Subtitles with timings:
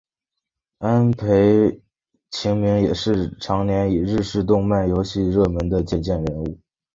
[0.79, 1.79] 安倍
[2.31, 6.57] 晴明也是长年以来日式动漫游戏热门的借鉴人物。